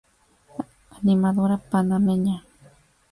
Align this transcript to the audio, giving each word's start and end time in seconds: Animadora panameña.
Animadora 0.97 1.57
panameña. 1.71 2.37